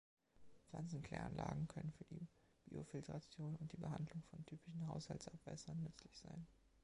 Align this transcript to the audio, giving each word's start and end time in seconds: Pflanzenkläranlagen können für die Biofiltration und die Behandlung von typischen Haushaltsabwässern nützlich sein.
Pflanzenkläranlagen 0.65 1.67
können 1.67 1.91
für 1.91 2.05
die 2.05 2.27
Biofiltration 2.65 3.55
und 3.57 3.71
die 3.71 3.77
Behandlung 3.77 4.23
von 4.31 4.43
typischen 4.47 4.87
Haushaltsabwässern 4.87 5.79
nützlich 5.83 6.17
sein. 6.17 6.47